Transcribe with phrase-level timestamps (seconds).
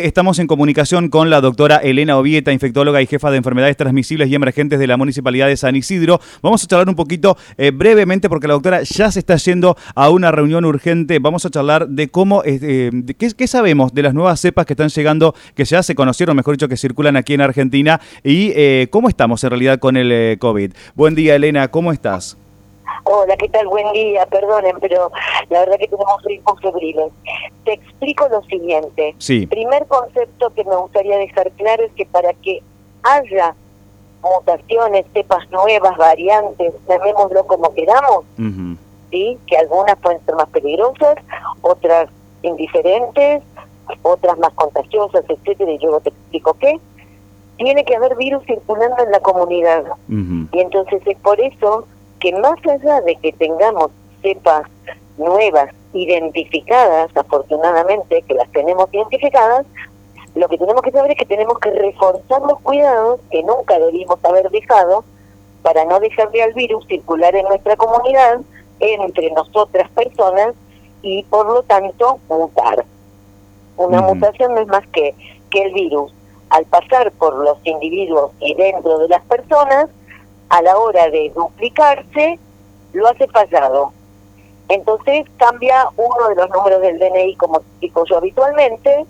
[0.00, 4.36] Estamos en comunicación con la doctora Elena Ovieta, infectóloga y jefa de enfermedades transmisibles y
[4.36, 6.20] emergentes de la Municipalidad de San Isidro.
[6.40, 10.08] Vamos a charlar un poquito eh, brevemente porque la doctora ya se está yendo a
[10.10, 11.18] una reunión urgente.
[11.18, 14.88] Vamos a charlar de cómo, eh, de qué, sabemos de las nuevas cepas que están
[14.88, 19.08] llegando, que ya se conocieron, mejor dicho, que circulan aquí en Argentina y eh, cómo
[19.08, 20.74] estamos en realidad con el COVID.
[20.94, 22.36] Buen día, Elena, ¿cómo estás?
[23.02, 23.66] Hola, ¿qué tal?
[23.66, 25.10] Buen día, perdonen, pero
[25.48, 27.10] la verdad que tenemos ritmos febriles.
[27.64, 29.14] Te explico lo siguiente.
[29.18, 29.46] Sí.
[29.46, 32.62] Primer concepto que me gustaría dejar claro es que para que
[33.02, 33.54] haya
[34.22, 38.24] mutaciones, cepas nuevas, variantes, llamémoslo como queramos,
[39.10, 39.38] ¿sí?
[39.46, 41.16] que algunas pueden ser más peligrosas,
[41.62, 42.10] otras
[42.42, 43.42] indiferentes,
[44.02, 46.78] otras más contagiosas, etcétera, y luego te explico qué,
[47.56, 49.84] tiene que haber virus circulando en la comunidad.
[50.08, 51.86] Y entonces es por eso
[52.20, 53.90] que más allá de que tengamos
[54.22, 54.64] cepas
[55.16, 59.66] nuevas identificadas, afortunadamente que las tenemos identificadas,
[60.34, 64.22] lo que tenemos que saber es que tenemos que reforzar los cuidados que nunca debimos
[64.24, 65.04] haber dejado
[65.62, 68.40] para no dejarle al virus circular en nuestra comunidad,
[68.80, 70.54] entre nosotras personas,
[71.02, 72.84] y por lo tanto mutar.
[73.76, 75.14] Una mutación no es más que
[75.50, 76.12] que el virus,
[76.50, 79.88] al pasar por los individuos y dentro de las personas,
[80.48, 82.38] a la hora de duplicarse,
[82.92, 83.92] lo hace fallado.
[84.68, 89.06] Entonces cambia uno de los números del DNI, como digo yo habitualmente,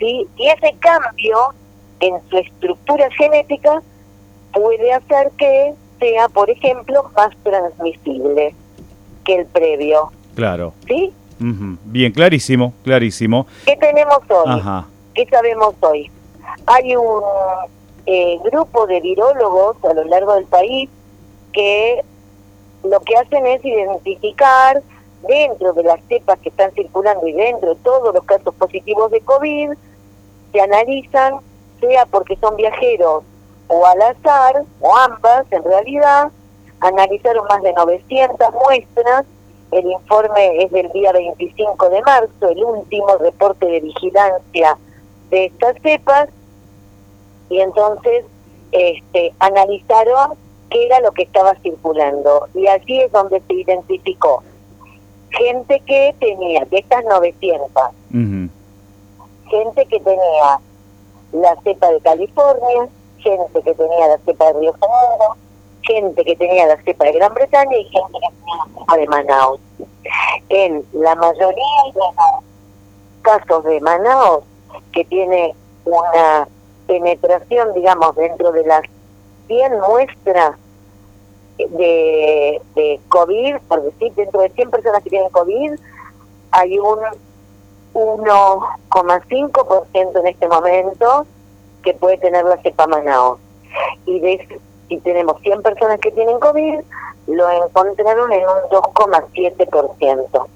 [0.00, 1.38] y ese cambio
[2.00, 3.82] en su estructura genética
[4.52, 8.54] puede hacer que sea, por ejemplo, más transmisible
[9.24, 10.10] que el previo.
[10.34, 10.72] Claro.
[10.86, 11.12] ¿Sí?
[11.38, 13.46] Bien, clarísimo, clarísimo.
[13.64, 14.62] ¿Qué tenemos hoy?
[15.14, 16.10] ¿Qué sabemos hoy?
[16.66, 17.22] Hay un
[18.06, 20.90] eh, grupo de virólogos a lo largo del país
[21.52, 22.02] que
[22.82, 24.82] lo que hacen es identificar
[25.26, 29.20] dentro de las cepas que están circulando y dentro de todos los casos positivos de
[29.20, 29.72] COVID,
[30.52, 31.40] se analizan,
[31.80, 33.24] sea porque son viajeros
[33.68, 36.30] o al azar, o ambas en realidad,
[36.80, 39.26] analizaron más de 900 muestras,
[39.70, 44.78] el informe es del día 25 de marzo, el último reporte de vigilancia
[45.30, 46.28] de estas cepas,
[47.50, 48.24] y entonces
[48.72, 50.38] este, analizaron
[50.70, 54.42] qué era lo que estaba circulando y allí es donde se identificó
[55.30, 57.72] gente que tenía, de estas 900,
[59.50, 60.60] gente que tenía
[61.32, 65.36] la cepa de California, gente que tenía la cepa de Río Janeiro,
[65.82, 69.06] gente que tenía la cepa de Gran Bretaña y gente que tenía la cepa de
[69.06, 69.60] Manaus.
[70.48, 72.14] En la mayoría de los
[73.22, 74.44] casos de Manaus,
[74.92, 76.48] que tiene una
[76.86, 78.82] penetración, digamos, dentro de las
[79.48, 80.56] 100 muestras
[81.58, 85.72] de, de COVID, por decir, dentro de 100 personas que tienen COVID,
[86.52, 87.00] hay un
[87.94, 91.26] 1,5% en este momento
[91.82, 93.40] que puede tener la cepa Manaus.
[94.06, 96.78] Y de, si tenemos 100 personas que tienen COVID,
[97.26, 100.46] lo encontraron en un 2,7%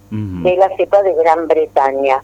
[0.43, 2.23] de la cepa de Gran Bretaña.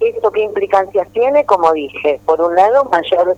[0.00, 1.44] ¿Esto qué implicancias tiene?
[1.44, 3.36] Como dije, por un lado, mayor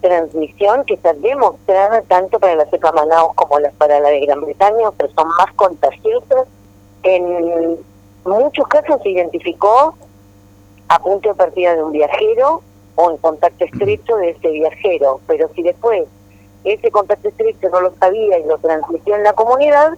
[0.00, 4.90] transmisión que está demostrada tanto para la cepa Manaus como para la de Gran Bretaña,
[4.96, 6.46] pero son más contagiosas.
[7.02, 7.78] En
[8.24, 9.94] muchos casos se identificó
[10.88, 12.62] a punto de partida de un viajero
[12.96, 16.04] o en contacto estrecho de ese viajero, pero si después
[16.64, 19.92] ese contacto estrecho no lo sabía y lo transmitió en la comunidad,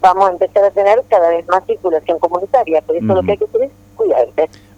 [0.00, 2.82] vamos a empezar a tener cada vez más circulación comunitaria.
[2.82, 3.70] Por eso lo que hay que hacer es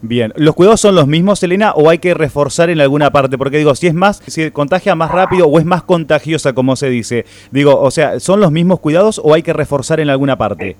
[0.03, 3.39] Bien, ¿los cuidados son los mismos, Elena, o hay que reforzar en alguna parte?
[3.39, 6.91] Porque digo, si es más, si contagia más rápido o es más contagiosa, como se
[6.91, 7.25] dice.
[7.51, 10.77] Digo, o sea, ¿son los mismos cuidados o hay que reforzar en alguna parte?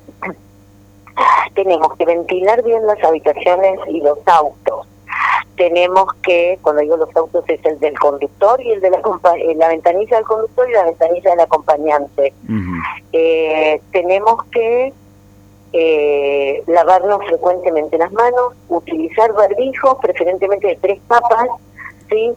[1.55, 4.87] Tenemos que ventilar bien las habitaciones y los autos
[5.57, 9.55] tenemos que, cuando digo los autos, es el del conductor y el de la, eh,
[9.57, 12.33] la ventanilla del conductor y la ventanilla del acompañante.
[13.13, 14.93] eh, tenemos que
[15.77, 21.49] eh, lavarnos frecuentemente las manos, utilizar barbijos, preferentemente de tres papas,
[22.09, 22.33] ¿sí?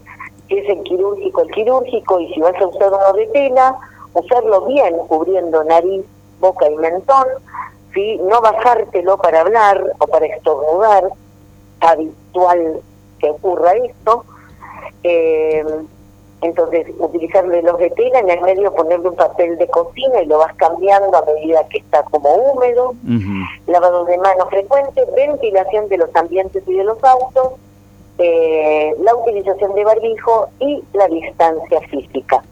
[0.48, 3.78] si es el quirúrgico, el quirúrgico, y si vas a usar uno de tela,
[4.16, 6.04] usarlo bien, cubriendo nariz,
[6.40, 7.28] boca y mentón,
[7.94, 8.20] ¿sí?
[8.24, 11.04] no bajártelo para hablar o para estornudar,
[11.82, 12.82] habitual
[13.20, 14.26] que ocurra esto.
[15.04, 15.64] Eh,
[16.42, 20.38] entonces, utilizarle los de tela, en el medio ponerle un papel de cocina y lo
[20.38, 22.94] vas cambiando a medida que está como húmedo.
[23.66, 27.54] Lavado de manos frecuente, ventilación de los ambientes y de los autos,
[28.20, 32.44] eh, la utilización de barbijo y la distancia física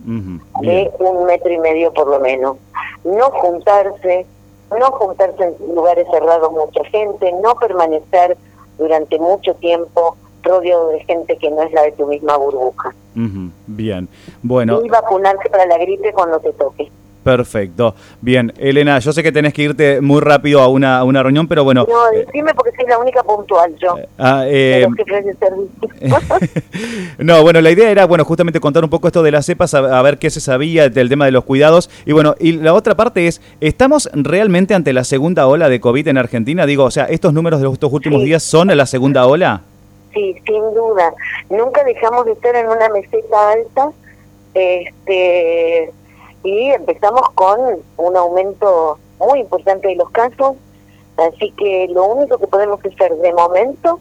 [0.61, 2.57] de un metro y medio por lo menos.
[3.03, 4.25] No juntarse,
[4.71, 8.35] no juntarse en lugares cerrados mucha gente, no permanecer
[8.79, 12.93] durante mucho tiempo rodeado de gente que no es la de tu misma burbuja.
[13.67, 14.07] Bien,
[14.41, 14.81] bueno.
[14.83, 16.89] Y vacunarse para la gripe cuando te toque.
[17.25, 17.95] Perfecto.
[18.21, 21.63] Bien, Elena, yo sé que tenés que irte muy rápido a una, una reunión, pero
[21.63, 21.87] bueno...
[21.89, 23.97] No, eh, dime porque soy la única puntual yo.
[23.97, 24.87] Eh, ah, eh,
[27.17, 30.01] no, bueno, la idea era, bueno, justamente contar un poco esto de las cepas, a,
[30.03, 31.89] ver qué se sabía del tema de los cuidados.
[32.05, 36.07] Y bueno, y la otra parte es, ¿estamos realmente ante la segunda ola de COVID
[36.07, 36.67] en Argentina?
[36.67, 39.63] Digo, o sea, ¿estos números de estos últimos días son la segunda ola?
[40.15, 41.13] Sí, sin duda.
[41.51, 43.91] Nunca dejamos de estar en una meseta alta.
[44.55, 45.93] Este
[46.45, 47.59] y empezamos con
[47.97, 50.55] un aumento muy importante de los casos,
[51.17, 53.99] así que lo único que podemos hacer de momento,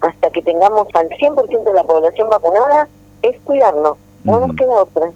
[0.00, 2.88] hasta que tengamos al 100% de la población vacunada,
[3.22, 5.10] es cuidarnos, no nos queda otra.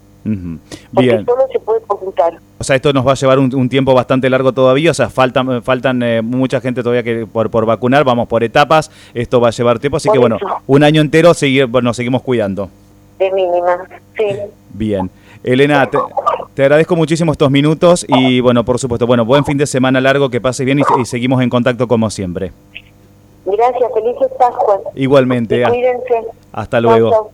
[0.97, 2.39] Porque solo se puede computar.
[2.59, 5.63] O sea, esto nos va a llevar un, tiempo bastante largo todavía, o sea, faltan
[5.63, 9.51] faltan eh, mucha gente todavía que por, por vacunar, vamos por etapas, esto va a
[9.51, 12.71] llevar tiempo, así que bueno, un año entero seguir, nos seguimos cuidando.
[13.19, 13.79] De mínima,
[14.17, 14.25] sí.
[14.71, 15.11] Bien.
[15.43, 15.89] Elena,
[16.55, 20.29] te, agradezco muchísimo estos minutos y bueno, por supuesto, bueno, buen fin de semana largo,
[20.29, 22.53] que pase bien y, seguimos en contacto como siempre.
[23.45, 24.81] Gracias, felices Pascuas.
[24.97, 25.63] Igualmente.
[25.63, 26.29] cuídense.
[26.53, 27.31] Hasta luego.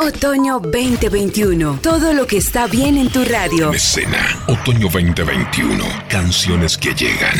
[0.00, 1.80] Otoño 2021.
[1.82, 3.72] Todo lo que está bien en tu radio.
[3.72, 4.44] Escena.
[4.46, 5.84] Otoño 2021.
[6.08, 7.34] Canciones que llegan.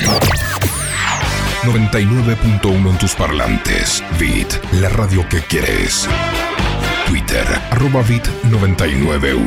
[1.63, 4.03] 99.1 en tus parlantes.
[4.19, 6.09] Beat, la radio que quieres.
[7.07, 9.39] Twitter, arroba bit991.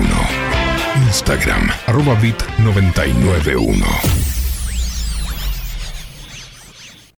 [1.08, 4.21] Instagram, arroba bit991.